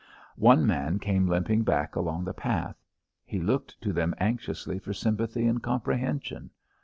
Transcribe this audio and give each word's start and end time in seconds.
One 0.39 0.65
man 0.65 0.97
came 0.97 1.27
limping 1.27 1.61
back 1.63 1.95
along 1.95 2.23
the 2.23 2.33
path. 2.33 2.75
He 3.23 3.39
looked 3.39 3.79
to 3.81 3.93
them 3.93 4.15
anxiously 4.17 4.79
for 4.79 4.93
sympathy 4.95 5.45
and 5.45 5.61
comprehension. 5.61 6.49